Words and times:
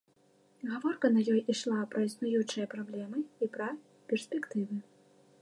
Гаворка 0.69 1.11
на 1.17 1.21
ёй 1.33 1.41
ішла 1.55 1.79
пра 1.91 1.99
існуючыя 2.09 2.65
праблемы 2.73 3.19
і 3.25 3.45
пра 3.59 3.67
перспектывы. 4.13 4.75